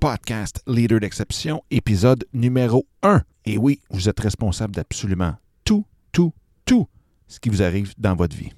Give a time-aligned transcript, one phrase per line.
[0.00, 3.20] podcast Leader d'exception, épisode numéro 1.
[3.44, 6.32] Et oui, vous êtes responsable d'absolument tout, tout,
[6.64, 6.88] tout
[7.28, 8.50] ce qui vous arrive dans votre vie.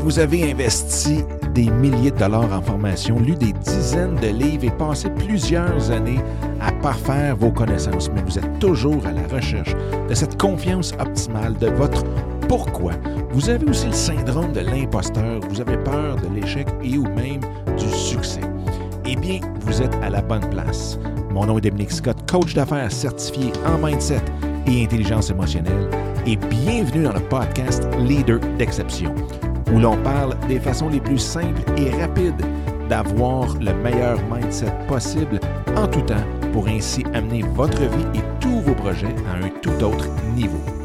[0.00, 1.24] Vous avez investi
[1.54, 6.20] des milliers de dollars en formation, lu des dizaines de livres et passé plusieurs années
[6.60, 9.74] à parfaire vos connaissances, mais vous êtes toujours à la recherche
[10.08, 12.04] de cette confiance optimale de votre
[12.46, 12.92] pourquoi.
[13.30, 17.40] Vous avez aussi le syndrome de l'imposteur, vous avez peur de l'échec et ou même
[17.78, 18.40] du succès.
[19.20, 20.98] Bien, vous êtes à la bonne place.
[21.30, 24.22] Mon nom est Dominique Scott, coach d'affaires certifié en mindset
[24.66, 25.88] et intelligence émotionnelle,
[26.26, 29.14] et bienvenue dans le podcast Leader d'exception
[29.72, 32.44] où l'on parle des façons les plus simples et rapides
[32.88, 35.40] d'avoir le meilleur mindset possible
[35.76, 39.84] en tout temps pour ainsi amener votre vie et tous vos projets à un tout
[39.84, 40.77] autre niveau.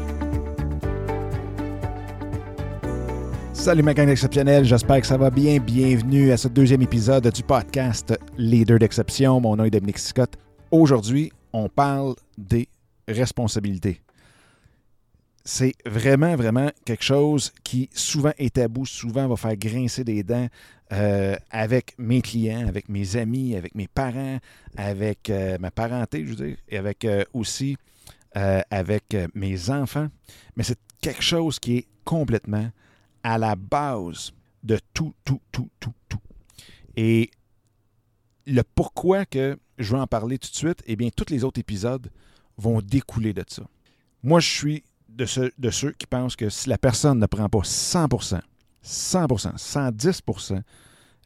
[3.64, 5.58] Salut ma gang exceptionnelle, j'espère que ça va bien.
[5.58, 9.40] Bienvenue à ce deuxième épisode du podcast Leader d'exception.
[9.40, 10.36] Mon nom est Dominique Scott.
[10.70, 12.68] Aujourd'hui, on parle des
[13.08, 14.02] responsabilités
[15.46, 20.48] c'est vraiment, vraiment quelque chose qui souvent est tabou, souvent va faire grincer des dents
[20.92, 24.38] euh, avec mes clients, avec mes amis, avec mes parents,
[24.76, 27.78] avec euh, ma parenté, je veux dire, et avec euh, aussi
[28.34, 30.08] avec mes enfants.
[30.56, 32.68] Mais c'est quelque chose qui est complètement
[33.24, 36.20] à la base de tout, tout, tout, tout, tout.
[36.96, 37.30] Et
[38.46, 41.58] le pourquoi que je veux en parler tout de suite, eh bien, tous les autres
[41.58, 42.10] épisodes
[42.56, 43.64] vont découler de ça.
[44.22, 45.26] Moi, je suis de,
[45.58, 48.40] de ceux qui pensent que si la personne ne prend pas 100%,
[48.84, 50.62] 100%, 110%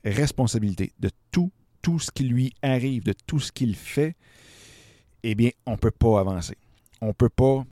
[0.05, 1.51] responsabilité de tout,
[1.83, 4.17] tout ce qui lui arrive, de tout ce qu'il fait,
[5.23, 6.57] eh bien, on ne peut pas avancer.
[7.01, 7.65] On ne peut pas,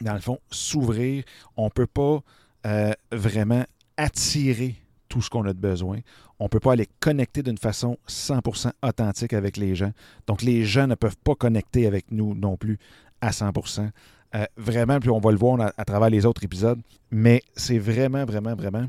[0.00, 1.24] dans le fond, s'ouvrir.
[1.56, 2.22] On ne peut pas
[2.66, 3.64] euh, vraiment
[3.96, 4.76] attirer
[5.08, 5.98] tout ce qu'on a de besoin.
[6.38, 9.92] On ne peut pas aller connecter d'une façon 100% authentique avec les gens.
[10.26, 12.78] Donc, les gens ne peuvent pas connecter avec nous non plus
[13.20, 13.90] à 100%.
[14.34, 16.80] Euh, vraiment, puis on va le voir à, travers les autres épisodes,
[17.10, 18.86] mais c'est vraiment, vraiment, vraiment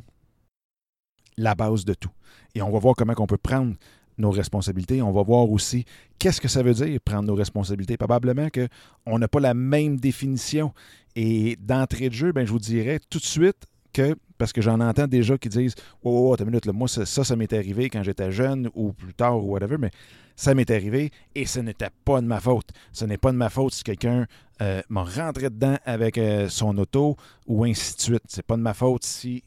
[1.38, 2.10] la base de tout.
[2.56, 3.76] Et on va voir comment on peut prendre
[4.18, 5.02] nos responsabilités.
[5.02, 5.86] On va voir aussi
[6.20, 7.98] qu'est-ce que ça veut dire prendre nos responsabilités.
[7.98, 10.74] Probablement qu'on n'a pas la même définition.
[11.16, 14.82] Et d'entrée de jeu, ben, je vous dirais tout de suite que, parce que j'en
[14.82, 18.32] entends déjà qui disent Oh, oh, oh minute, moi, ça, ça, m'est arrivé quand j'étais
[18.32, 19.92] jeune ou plus tard ou whatever, mais
[20.36, 22.70] ça m'est arrivé et ce n'était pas de ma faute.
[22.92, 24.28] Ce n'est pas de ma faute si quelqu'un
[24.62, 27.16] euh, m'a rentré dedans avec euh, son auto
[27.48, 28.24] ou ainsi de suite.
[28.28, 29.44] C'est pas de ma faute si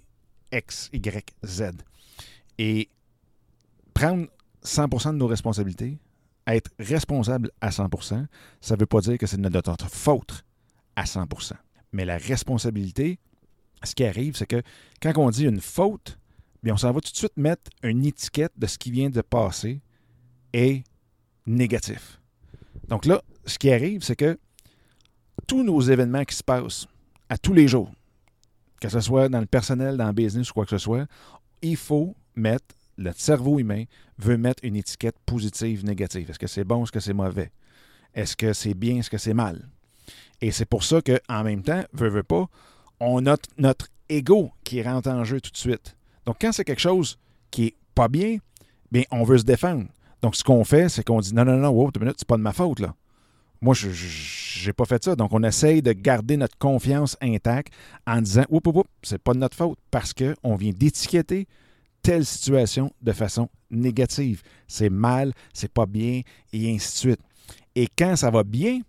[0.51, 1.73] X, Y, Z.
[2.59, 2.89] Et
[3.93, 4.27] prendre
[4.65, 5.99] 100% de nos responsabilités,
[6.47, 8.27] être responsable à 100%,
[8.61, 10.45] ça ne veut pas dire que c'est de notre faute
[10.97, 11.53] à 100%.
[11.93, 13.19] Mais la responsabilité,
[13.83, 14.63] ce qui arrive, c'est que
[15.01, 16.19] quand on dit une faute,
[16.63, 19.21] bien, on s'en va tout de suite mettre une étiquette de ce qui vient de
[19.21, 19.81] passer
[20.53, 20.85] est
[21.47, 22.21] négatif.
[22.89, 24.39] Donc là, ce qui arrive, c'est que
[25.47, 26.87] tous nos événements qui se passent
[27.29, 27.91] à tous les jours,
[28.81, 31.07] que ce soit dans le personnel, dans le business ou quoi que ce soit,
[31.63, 33.85] il faut mettre, le cerveau humain
[34.19, 36.29] veut mettre une étiquette positive, négative.
[36.31, 37.51] Est-ce que c'est bon, est-ce que c'est mauvais?
[38.15, 39.69] Est-ce que c'est bien, est-ce que c'est mal?
[40.41, 42.49] Et c'est pour ça qu'en même temps, veut, veut pas,
[43.01, 45.97] on a notre ego qui rentre en jeu tout de suite.
[46.27, 47.19] Donc, quand c'est quelque chose
[47.51, 48.39] qui est pas bien,
[48.91, 49.87] bien, on veut se défendre.
[50.21, 52.43] Donc, ce qu'on fait, c'est qu'on dit non, non, non, wow, minute, c'est pas de
[52.43, 52.95] ma faute, là.
[53.61, 55.17] Moi, je n'ai pas fait ça.
[55.17, 57.73] Donc, on essaye de garder notre confiance intacte
[58.07, 61.49] en disant oup, oup, oup, c'est pas de notre faute parce qu'on vient d'étiqueter
[62.09, 64.41] telle situation de façon négative.
[64.67, 66.23] C'est mal, c'est pas bien,
[66.55, 67.21] et ainsi de suite.
[67.75, 68.81] Et quand ça va bien,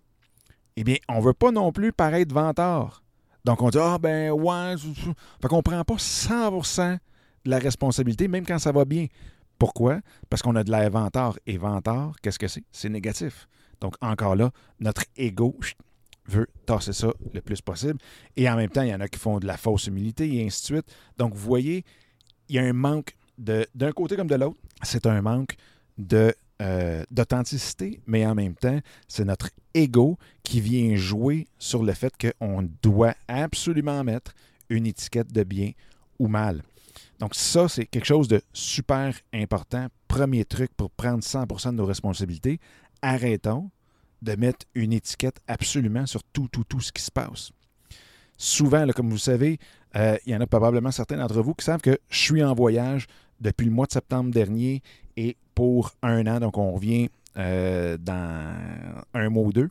[0.74, 3.02] eh bien, on ne veut pas non plus paraître vantard.
[3.44, 4.74] Donc, on dit Ah, ben, ouais.
[5.42, 6.98] Fait qu'on ne prend pas 100%
[7.44, 9.06] de la responsabilité, même quand ça va bien.
[9.58, 10.00] Pourquoi?
[10.30, 11.38] Parce qu'on a de l'inventaire.
[11.46, 12.64] Et vantard, qu'est-ce que c'est?
[12.72, 13.48] C'est négatif.
[13.82, 15.58] Donc, encore là, notre ego
[16.24, 17.98] veut tasser ça le plus possible.
[18.38, 20.46] Et en même temps, il y en a qui font de la fausse humilité et
[20.46, 20.94] ainsi de suite.
[21.18, 21.84] Donc, vous voyez,
[22.50, 24.58] il y a un manque d'un côté comme de l'autre.
[24.82, 25.56] C'est un manque
[25.96, 31.92] de euh, d'authenticité, mais en même temps, c'est notre ego qui vient jouer sur le
[31.94, 34.34] fait qu'on doit absolument mettre
[34.68, 35.72] une étiquette de bien
[36.18, 36.62] ou mal.
[37.18, 39.86] Donc ça, c'est quelque chose de super important.
[40.08, 42.58] Premier truc pour prendre 100% de nos responsabilités,
[43.00, 43.70] arrêtons
[44.20, 47.52] de mettre une étiquette absolument sur tout, tout, tout ce qui se passe.
[48.36, 49.58] Souvent, comme vous savez,
[49.96, 52.54] euh, il y en a probablement certains d'entre vous qui savent que je suis en
[52.54, 53.06] voyage
[53.40, 54.82] depuis le mois de septembre dernier
[55.16, 56.40] et pour un an.
[56.40, 58.56] Donc, on revient euh, dans
[59.14, 59.70] un mois ou deux.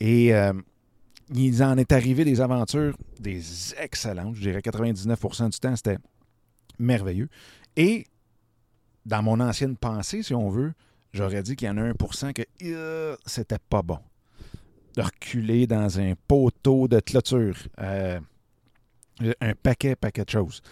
[0.00, 0.52] Et euh,
[1.34, 4.36] il en est arrivé des aventures, des excellentes.
[4.36, 5.98] Je dirais 99% du temps, c'était
[6.78, 7.28] merveilleux.
[7.76, 8.06] Et
[9.06, 10.72] dans mon ancienne pensée, si on veut,
[11.12, 13.98] j'aurais dit qu'il y en a 1% que c'était pas bon.
[14.96, 17.56] De reculer dans un poteau de clôture.
[19.40, 20.62] Un paquet, paquet de choses.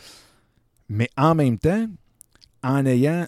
[0.89, 1.89] Mais en même temps,
[2.63, 3.27] en ayant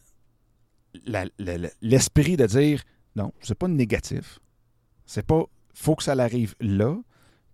[1.81, 2.83] l'esprit de dire
[3.17, 4.39] non, c'est pas négatif.
[5.07, 5.45] C'est pas
[5.75, 6.97] faut que ça arrive là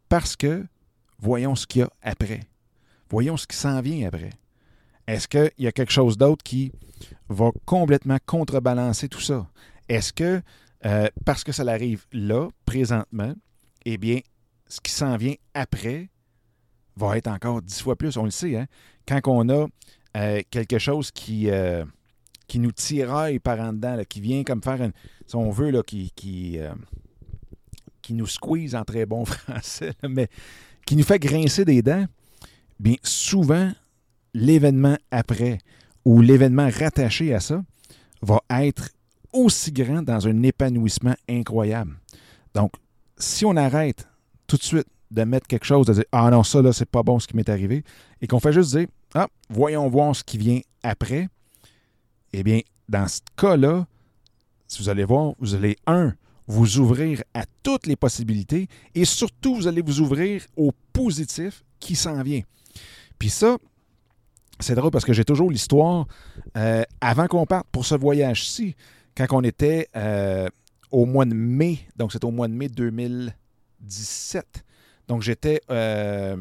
[0.09, 0.67] parce que
[1.19, 2.41] voyons ce qu'il y a après.
[3.11, 4.31] Voyons ce qui s'en vient après.
[5.07, 6.73] Est-ce qu'il y a quelque chose d'autre qui
[7.29, 9.47] va complètement contrebalancer tout ça?
[9.89, 10.43] Est-ce que
[10.87, 13.35] euh, parce que ça arrive là, présentement,
[13.87, 14.21] eh bien,
[14.67, 16.11] ce qui s'en vient après
[16.97, 18.17] va être encore dix fois plus.
[18.17, 18.67] On le sait, hein?
[19.07, 19.67] Quand on a
[20.17, 21.85] euh, quelque chose qui, euh,
[22.47, 24.91] qui nous tiraille par en dedans, qui vient comme faire,
[25.27, 30.29] si on veut, qui, qui nous squeeze en très bon français, mais
[30.87, 32.07] qui nous fait grincer des dents,
[32.79, 33.73] bien souvent,
[34.35, 35.59] l'événement après
[36.05, 37.63] ou l'événement rattaché à ça
[38.21, 38.91] va être
[39.33, 41.97] aussi grand dans un épanouissement incroyable.
[42.55, 42.73] Donc,
[43.17, 44.07] si on arrête
[44.47, 47.03] tout de suite de mettre quelque chose, de dire Ah non, ça là, c'est pas
[47.03, 47.85] bon ce qui m'est arrivé,
[48.21, 51.29] et qu'on fait juste dire Ah, voyons voir ce qui vient après,
[52.33, 53.87] eh bien, dans ce cas-là,
[54.67, 56.15] si vous allez voir, vous allez, un,
[56.47, 61.95] vous ouvrir à toutes les possibilités et surtout, vous allez vous ouvrir au positif qui
[61.95, 62.43] s'en vient.
[63.19, 63.57] Puis ça,
[64.61, 66.07] c'est drôle parce que j'ai toujours l'histoire,
[66.57, 68.77] euh, avant qu'on parte pour ce voyage-ci,
[69.17, 70.49] quand on était euh,
[70.91, 74.65] au mois de mai, donc c'est au mois de mai 2017.
[75.09, 76.37] Donc j'étais euh,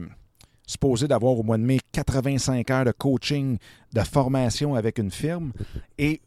[0.66, 3.58] supposé d'avoir au mois de mai 85 heures de coaching,
[3.94, 5.52] de formation avec une firme.
[5.98, 6.22] Et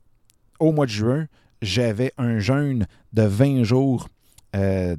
[0.58, 1.26] au mois de juin,
[1.62, 4.08] j'avais un jeûne de 20 jours
[4.54, 4.96] euh,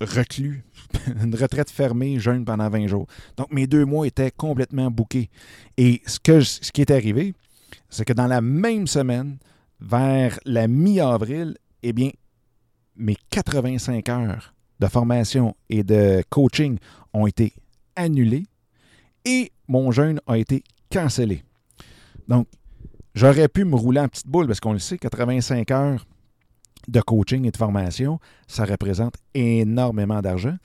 [0.00, 0.64] reclus,
[1.22, 3.06] une retraite fermée, jeûne pendant 20 jours.
[3.36, 5.30] Donc mes deux mois étaient complètement bouqués.
[5.76, 6.18] Et ce,
[6.70, 7.34] qui est arrivé,
[7.90, 9.38] c'est que dans la même semaine,
[9.80, 12.10] vers la mi-avril, eh bien,
[12.96, 16.78] mes 85 heures de formation et de coaching
[17.12, 17.52] ont été
[17.96, 18.46] annulées
[19.24, 21.42] et mon jeûne a été cancellé.
[22.28, 22.46] Donc,
[23.14, 26.04] J'aurais pu me rouler en petite boule parce qu'on le sait, 85 heures
[26.88, 28.18] de coaching et de formation,
[28.48, 30.56] ça représente énormément d'argent.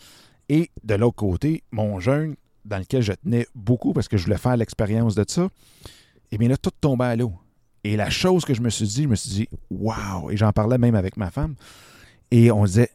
[0.49, 2.35] Et de l'autre côté, mon jeûne,
[2.65, 5.47] dans lequel je tenais beaucoup parce que je voulais faire l'expérience de ça,
[6.31, 7.33] eh bien là, tout tombait à l'eau.
[7.83, 10.31] Et la chose que je me suis dit, je me suis dit, waouh!
[10.31, 11.53] Et j'en parlais même avec ma femme.
[12.31, 12.89] Et on disait,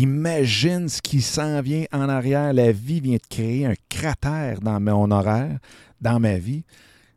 [0.00, 2.52] imagine ce qui s'en vient en arrière.
[2.52, 5.58] La vie vient de créer un cratère dans mon horaire,
[6.00, 6.64] dans ma vie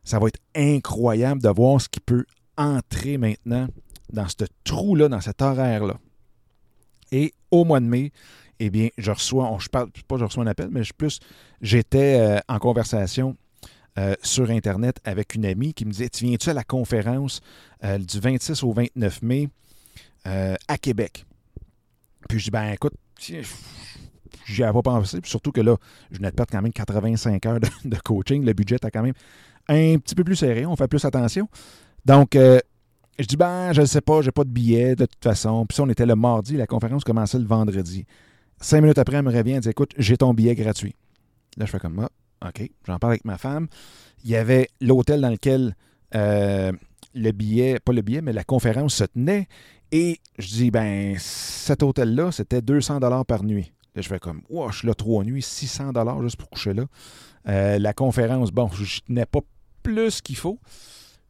[0.04, 2.24] ça va être incroyable de voir ce qui peut
[2.56, 3.68] entrer maintenant
[4.12, 5.98] dans ce trou-là, dans cet horaire-là.
[7.12, 8.12] Et au mois de mai,
[8.58, 11.20] eh bien, je reçois, je parle pas je reçois un appel, mais je, plus,
[11.60, 13.36] j'étais euh, en conversation
[13.98, 17.40] euh, sur Internet avec une amie qui me disait Tu viens-tu à la conférence
[17.84, 19.48] euh, du 26 au 29 mai
[20.24, 21.24] à Québec?
[22.28, 25.76] Puis je dis Ben écoute, j'y avais pas pensé, puis surtout que là,
[26.10, 28.44] je venais de perdre quand même 85 heures de coaching.
[28.44, 29.14] Le budget a quand même
[29.68, 31.48] un petit peu plus serré, on fait plus attention.
[32.04, 32.58] Donc, euh,
[33.18, 35.66] je dis, ben, je ne sais pas, j'ai pas de billet de toute façon.
[35.66, 38.06] Puis ça, on était le mardi, la conférence commençait le vendredi.
[38.60, 40.94] Cinq minutes après, elle me revient, elle dit, écoute, j'ai ton billet gratuit.
[41.56, 43.68] Là, je fais comme, ah, OK, j'en parle avec ma femme.
[44.24, 45.76] Il y avait l'hôtel dans lequel
[46.14, 46.72] euh,
[47.14, 49.46] le billet, pas le billet, mais la conférence se tenait.
[49.92, 53.72] Et je dis, ben, cet hôtel-là, c'était 200 par nuit.
[53.94, 56.84] Là, je fais comme, wow, je suis là trois nuits, 600 juste pour coucher là.
[57.48, 59.40] Euh, la conférence, bon, je n'ai pas
[59.82, 60.58] plus qu'il faut.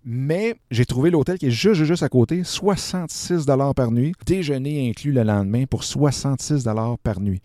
[0.05, 3.47] Mais j'ai trouvé l'hôtel qui est juste, juste à côté, 66
[3.77, 4.13] par nuit.
[4.25, 6.67] Déjeuner inclus le lendemain pour 66
[7.03, 7.41] par nuit.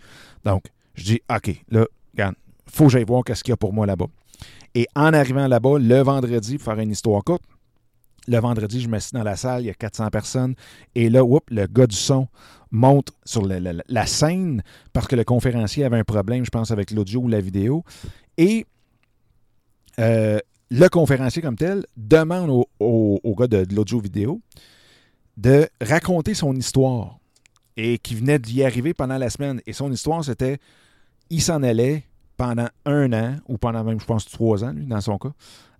[0.45, 0.63] Donc,
[0.95, 2.35] je dis, OK, là, regarde,
[2.67, 4.07] faut que j'aille voir qu'est-ce qu'il y a pour moi là-bas.
[4.73, 7.43] Et en arrivant là-bas, le vendredi, pour faire une histoire courte,
[8.27, 10.55] le vendredi, je me suis dans la salle, il y a 400 personnes.
[10.95, 12.27] Et là, oups, le gars du son
[12.71, 14.63] monte sur la, scène
[14.93, 17.83] parce que le conférencier avait un problème, je pense, avec l'audio ou la vidéo.
[18.37, 18.65] Et
[19.99, 20.39] euh,
[20.69, 24.41] le conférencier comme tel demande au, gars de, l'audio-vidéo
[25.37, 27.17] de raconter son histoire
[27.77, 29.61] et qui venait d'y arriver pendant la semaine.
[29.67, 30.59] Et son histoire, c'était
[31.29, 32.03] il s'en allait
[32.37, 35.31] pendant un an, ou pendant même, je pense, trois ans, lui, dans son cas,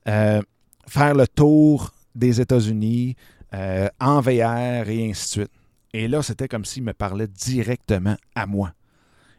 [0.07, 0.41] euh,
[0.87, 3.15] faire le tour des États-Unis
[3.53, 5.51] euh, en VR et ainsi de suite.
[5.93, 8.73] Et là, c'était comme s'il me parlait directement à moi.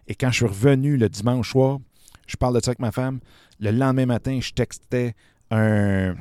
[0.07, 1.79] Et quand je suis revenu le dimanche soir,
[2.27, 3.21] je parle de ça avec ma femme.
[3.61, 5.15] Le lendemain matin, je textais
[5.51, 6.15] un,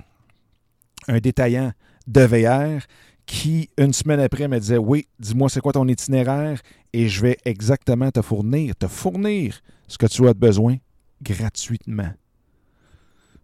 [1.08, 1.72] détaillant
[2.08, 2.86] de VR
[3.26, 6.62] qui, une semaine après, me disait Oui, dis-moi c'est quoi ton itinéraire?
[6.94, 10.78] Et je vais exactement te fournir, te fournir ce que tu as besoin
[11.22, 12.12] gratuitement.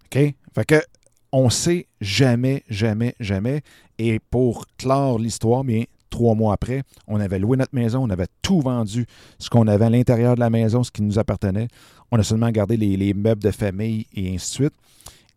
[0.05, 0.35] OK?
[0.53, 0.85] Fait
[1.31, 3.61] on sait jamais, jamais, jamais.
[3.97, 8.27] Et pour clore l'histoire, bien, trois mois après, on avait loué notre maison, on avait
[8.41, 9.05] tout vendu,
[9.39, 11.67] ce qu'on avait à l'intérieur de la maison, ce qui nous appartenait.
[12.11, 14.73] On a seulement gardé les, meubles de famille et ainsi de suite.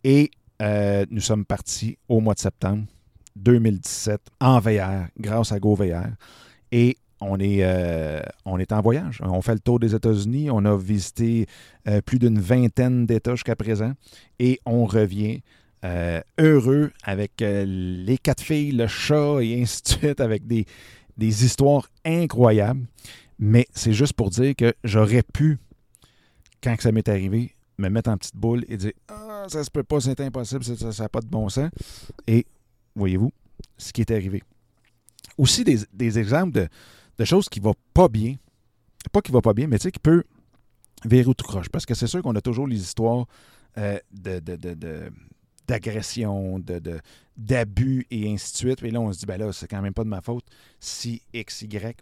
[0.02, 2.84] Et euh, nous sommes partis au mois de septembre
[3.36, 6.08] 2017 en VR, grâce à GoVR.
[6.72, 9.20] Et on est, euh, on est en voyage.
[9.22, 10.50] On fait le tour des États-Unis.
[10.50, 11.46] On a visité
[11.88, 13.92] euh, plus d'une vingtaine d'États jusqu'à présent.
[14.38, 15.40] Et on revient
[15.84, 20.66] euh, heureux avec les quatre filles, le chat et ainsi de suite, avec des,
[21.16, 22.86] des histoires incroyables.
[23.38, 25.58] Mais c'est juste pour dire que j'aurais pu,
[26.62, 29.82] quand ça m'est arrivé, me mettre en petite boule et dire Ah, ça se peut
[29.82, 31.70] pas, c'est impossible, ça n'a pas de bon sens.
[32.26, 32.46] Et
[32.94, 33.32] voyez-vous,
[33.76, 34.42] ce qui est arrivé.
[35.36, 36.68] Aussi des exemples de,
[37.18, 38.36] de choses qui ne vont pas bien.
[39.12, 40.24] Pas qui ne va pas bien, mais tu sais, qui peut
[41.04, 41.68] virer tout croche.
[41.68, 43.26] Parce que c'est sûr qu'on a toujours les histoires
[43.78, 44.40] euh, de,
[45.66, 47.00] d'agression, de,
[47.36, 48.82] d'abus et ainsi de suite.
[48.82, 50.44] Et là, on se dit, ben là, c'est quand même pas de ma faute
[50.80, 51.96] si X, Y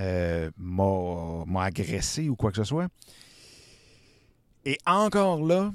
[0.00, 2.88] euh, m'a, agressé ou quoi que ce soit.
[4.64, 5.72] Et encore là,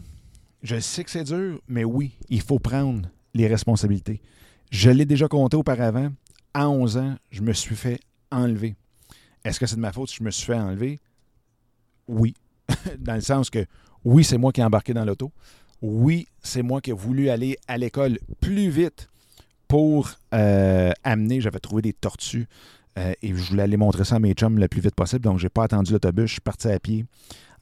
[0.62, 4.22] je sais que c'est dur, mais oui, il faut prendre les responsabilités.
[4.72, 6.10] Je l'ai déjà compté auparavant.
[6.53, 8.00] À 11 ans, je me suis fait
[8.32, 8.75] enlevé.
[9.44, 11.00] Est-ce que c'est de ma faute si je me suis fait enlever?
[12.08, 12.36] Oui.
[13.00, 13.65] dans le sens que
[14.06, 15.32] oui, c'est moi qui ai embarqué dans l'auto.
[15.84, 19.10] Oui, c'est moi qui ai voulu aller à l'école plus vite
[19.68, 21.42] pour euh, amener.
[21.42, 22.48] J'avais trouvé des tortues
[22.98, 25.25] euh, et je voulais aller montrer ça à mes chums le plus vite possible.
[25.25, 26.28] Donc, je n'ai pas attendu l'autobus.
[26.28, 27.06] Je suis parti à pied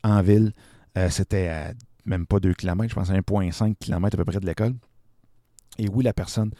[0.03, 0.53] en ville.
[0.99, 1.73] Euh, c'était
[2.05, 4.75] même pas 2 km, je pense à 1,5 km à peu près de l'école.
[5.79, 6.51] Et oui, la personne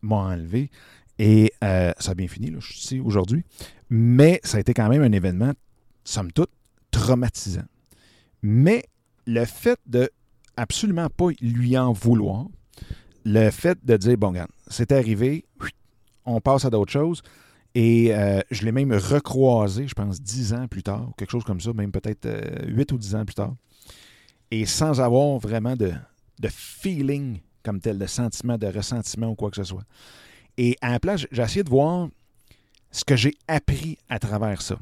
[0.00, 0.70] m'a enlevé.
[1.18, 3.44] Et ça a bien fini, là, je suis ici aujourd'hui.
[3.90, 5.52] Mais ça a été quand même un événement,
[6.02, 6.50] somme toute,
[6.90, 7.66] traumatisant.
[8.42, 8.86] Mais
[9.26, 10.10] le fait de
[10.60, 12.46] absolument pas lui en vouloir,
[13.24, 15.44] le fait de dire, bon, regarde, c'est arrivé,
[16.24, 17.22] on passe à d'autres choses.
[17.74, 21.60] Et euh, je l'ai même recroisé, je pense, dix ans plus tard, quelque chose comme
[21.60, 23.54] ça, même peut-être euh, huit ou dix ans plus tard.
[24.50, 25.92] Et sans avoir vraiment de,
[26.40, 29.84] de feeling comme tel, de sentiment, de ressentiment ou quoi que ce soit.
[30.56, 32.08] Et à la place, j'ai essayé de voir
[32.90, 34.78] ce que j'ai appris à travers ça.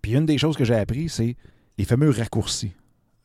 [0.00, 1.36] Puis une des choses que j'ai appris, c'est
[1.76, 2.72] les fameux raccourcis.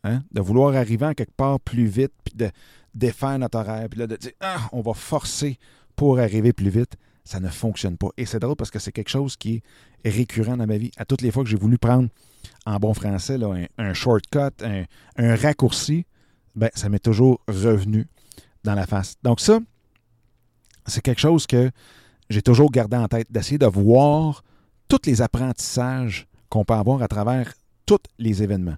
[0.04, 0.24] Hein?
[0.32, 2.50] De vouloir arriver en quelque part plus vite, puis de
[2.94, 5.58] défaire notre horaire, puis là, de dire Ah, on va forcer
[5.96, 6.98] pour arriver plus vite.
[7.24, 8.10] Ça ne fonctionne pas.
[8.18, 9.62] Et c'est drôle parce que c'est quelque chose qui
[10.04, 10.92] est récurrent dans ma vie.
[10.98, 12.10] À toutes les fois que j'ai voulu prendre,
[12.66, 13.38] en bon français,
[13.78, 14.86] un, shortcut, un,
[15.18, 16.06] un raccourci,
[16.56, 18.08] ben, ça m'est toujours revenu
[18.64, 19.16] dans la face.
[19.24, 19.60] Donc ça,
[20.86, 21.72] c'est quelque chose que
[22.30, 24.44] j'ai toujours gardé en tête, d'essayer de voir
[24.88, 27.54] tous les apprentissages qu'on peut avoir à travers
[27.86, 28.78] tous les événements.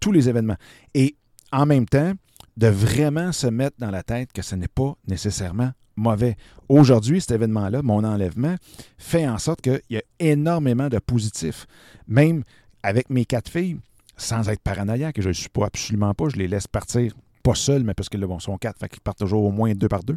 [0.00, 0.56] Tous les événements.
[0.94, 1.16] Et
[1.52, 2.12] en même temps,
[2.56, 6.36] de vraiment se mettre dans la tête que ce n'est pas nécessairement mauvais.
[6.68, 8.56] Aujourd'hui, cet événement-là, mon enlèvement,
[8.98, 11.66] fait en sorte qu'il y a énormément de positifs.
[12.06, 12.44] Même
[12.82, 13.78] avec mes quatre filles,
[14.16, 17.84] sans être paranoïaque, je ne suis pas absolument pas, je les laisse partir pas seuls,
[17.84, 20.02] mais parce que là, bon, sont quatre, fait qu'ils partent toujours au moins deux par
[20.02, 20.16] deux.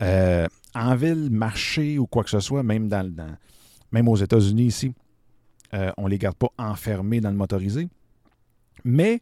[0.00, 3.12] Euh, en ville, marché ou quoi que ce soit, même, dans,
[3.90, 4.94] même aux États-Unis ici,
[5.74, 7.88] euh, on ne les garde pas enfermés dans le motorisé.
[8.84, 9.20] Mais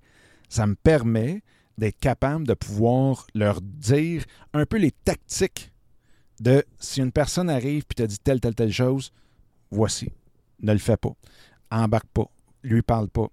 [0.48, 1.42] ça me permet
[1.78, 5.72] d'être capable de pouvoir leur dire un peu les tactiques
[6.40, 9.12] de si une personne arrive et te dit telle, telle, telle chose,
[9.70, 10.10] voici.
[10.60, 11.12] Ne le fais pas.
[11.70, 12.30] Embarque pas.
[12.62, 13.28] Lui parle pas.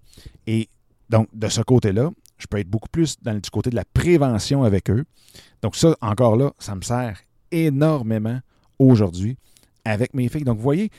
[0.46, 0.69] Et
[1.10, 4.63] donc, de ce côté-là, je peux être beaucoup plus dans, du côté de la prévention
[4.63, 5.05] avec eux.
[5.62, 7.19] Donc ça, encore là, ça me sert
[7.51, 8.39] énormément
[8.79, 9.38] aujourd'hui
[9.86, 10.43] avec mes filles.
[10.43, 10.89] Donc vous voyez,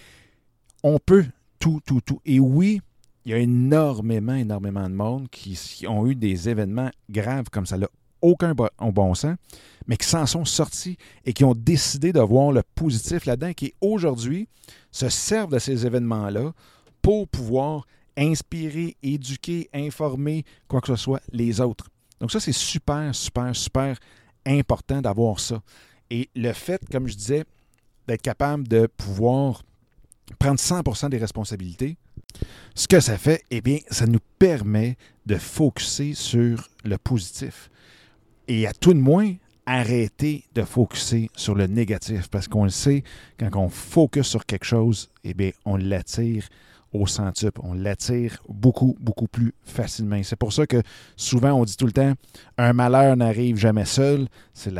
[0.82, 1.26] on peut
[1.58, 2.20] tout, tout, tout.
[2.24, 2.80] Et oui,
[3.28, 7.76] il y a énormément, énormément de monde qui, ont eu des événements graves comme ça,
[7.76, 7.86] là,
[8.22, 9.36] aucun bon, bon sens,
[9.86, 13.74] mais qui s'en sont sortis et qui ont décidé de voir le positif là-dedans, qui
[13.82, 14.48] aujourd'hui
[14.90, 16.54] se servent de ces événements-là
[17.02, 17.84] pour pouvoir
[18.16, 21.90] inspirer, éduquer, informer, quoi que ce soit, les autres.
[22.20, 23.98] Donc ça, c'est super, super, super
[24.46, 25.60] important d'avoir ça.
[26.08, 27.44] Et le fait, comme je disais,
[28.06, 29.64] d'être capable de pouvoir
[30.38, 31.98] prendre 100% des responsabilités,
[32.74, 37.70] ce que ça fait, eh bien, ça nous permet de focuser sur le positif.
[38.46, 39.34] Et à tout de moins,
[39.66, 42.28] arrêter de focuser sur le négatif.
[42.28, 43.04] Parce qu'on le sait,
[43.38, 46.48] quand on focus sur quelque chose, eh bien, on l'attire
[46.92, 47.60] au centuple.
[47.62, 50.20] On l'attire beaucoup, beaucoup plus facilement.
[50.22, 50.82] C'est pour ça que
[51.16, 52.14] souvent on dit tout le temps
[52.56, 54.28] un malheur n'arrive jamais seul.
[54.54, 54.72] C'est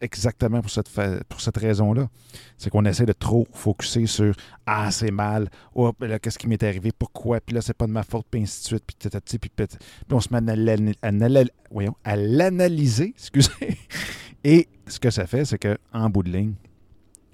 [0.00, 0.88] exactement pour cette,
[1.28, 2.08] pour cette raison-là.
[2.56, 4.34] C'est qu'on essaie de trop focuser sur
[4.66, 7.92] Ah, c'est mal, oh, ben qu'est-ce qui m'est arrivé, pourquoi, puis là, c'est pas de
[7.92, 9.76] ma faute, puis ainsi de suite, puis, puis, puis, puis
[10.10, 10.50] on se met
[12.04, 13.78] à l'analyser, excusez.
[14.44, 16.54] Et ce que ça fait, c'est qu'en bout de ligne,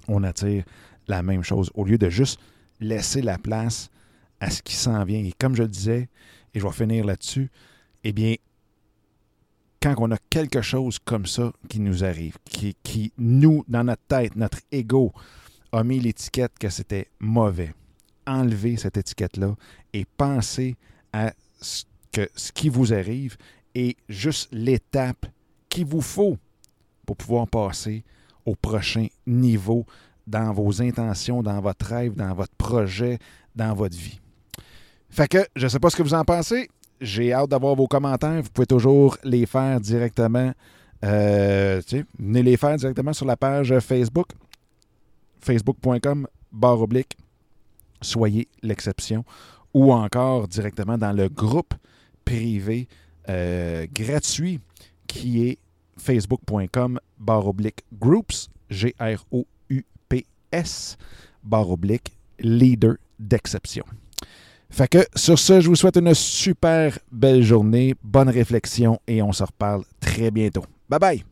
[0.09, 0.65] on attire
[1.09, 1.71] la même chose.
[1.75, 2.41] Au lieu de juste
[2.81, 3.91] laisser la place
[4.41, 5.21] à ce qui s'en vient.
[5.21, 6.09] Et comme je le disais,
[6.55, 7.51] et je vais finir là-dessus,
[8.05, 8.35] eh bien,
[9.95, 14.35] quand on a quelque chose comme ça qui nous arrive, qui, nous, dans notre tête,
[14.35, 15.13] notre ego,
[15.71, 17.73] a mis l'étiquette que c'était mauvais,
[18.27, 19.55] enlevez cette étiquette-là
[19.93, 20.77] et pensez
[21.13, 23.37] à ce, que, ce qui vous arrive
[23.77, 25.27] et juste l'étape
[25.69, 26.37] qu'il vous faut
[27.05, 28.03] pour pouvoir passer
[28.45, 29.87] au prochain niveau
[30.27, 33.21] dans vos intentions, dans votre rêve, dans votre projet,
[33.55, 34.19] dans votre vie.
[35.11, 36.69] Fait que je ne sais pas ce que vous en pensez.
[37.01, 38.43] J'ai hâte d'avoir vos commentaires.
[38.43, 40.53] Vous pouvez toujours les faire directement.
[41.05, 41.83] Euh,
[42.19, 44.29] venez les faire directement sur la page Facebook,
[45.41, 47.17] facebook.com, barre oblique,
[48.01, 49.25] soyez l'exception,
[49.75, 51.75] ou encore directement dans le groupe
[52.25, 52.89] privé
[53.29, 54.61] euh, gratuit
[55.07, 55.59] qui est
[55.99, 56.99] facebook.com,
[57.93, 59.47] groups, G-R-O-U-P-S,
[62.41, 63.85] leader d'exception.
[64.71, 69.33] Fait que sur ce, je vous souhaite une super belle journée, bonne réflexion et on
[69.33, 70.65] se reparle très bientôt.
[70.89, 71.27] Bye bye!